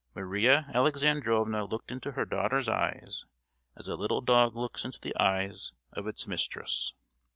Maria 0.15 0.65
Alexandrovna 0.73 1.63
looked 1.63 1.91
into 1.91 2.13
her 2.13 2.25
daughter's 2.25 2.67
eyes 2.67 3.25
as 3.75 3.87
a 3.87 3.95
little 3.95 4.19
dog 4.21 4.55
looks 4.55 4.83
into 4.83 4.99
the 4.99 5.15
eyes 5.17 5.73
of 5.91 6.07
its 6.07 6.25
mistress. 6.25 6.95